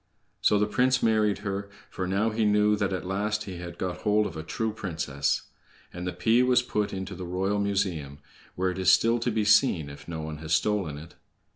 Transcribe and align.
So 0.41 0.57
the 0.57 0.65
prince 0.65 1.03
married 1.03 1.37
her, 1.45 1.69
for 1.91 2.07
now 2.07 2.31
he 2.31 2.43
knew 2.43 2.75
that 2.75 2.91
at 2.91 3.05
last 3.05 3.43
he 3.43 3.57
had 3.57 3.77
got 3.77 3.97
hold 3.97 4.25
of 4.25 4.35
a 4.35 4.41
true 4.41 4.73
princess. 4.73 5.43
And 5.93 6.07
the 6.07 6.11
pea 6.11 6.41
was 6.41 6.63
put 6.63 6.91
into 6.91 7.13
the 7.13 7.27
Royal 7.27 7.59
Museum, 7.59 8.17
where 8.55 8.71
it 8.71 8.79
is 8.79 8.91
still 8.91 9.19
to 9.19 9.29
be 9.29 9.45
seen 9.45 9.91
if 9.91 10.07
no 10.07 10.21
one 10.21 10.39
has 10.39 10.55
stolen 10.55 10.97
it. 10.97 11.13